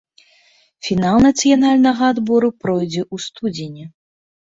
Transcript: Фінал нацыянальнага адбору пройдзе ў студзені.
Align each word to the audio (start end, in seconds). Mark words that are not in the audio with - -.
Фінал 0.85 1.19
нацыянальнага 1.25 2.03
адбору 2.13 2.49
пройдзе 2.65 3.03
ў 3.13 3.27
студзені. 3.27 3.85